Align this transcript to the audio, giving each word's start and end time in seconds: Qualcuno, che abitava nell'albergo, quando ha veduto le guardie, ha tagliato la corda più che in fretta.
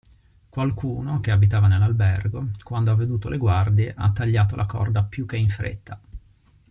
Qualcuno, 0.49 1.19
che 1.19 1.29
abitava 1.29 1.67
nell'albergo, 1.67 2.49
quando 2.63 2.89
ha 2.89 2.95
veduto 2.95 3.29
le 3.29 3.37
guardie, 3.37 3.93
ha 3.95 4.11
tagliato 4.11 4.55
la 4.55 4.65
corda 4.65 5.03
più 5.03 5.27
che 5.27 5.37
in 5.37 5.49
fretta. 5.49 6.01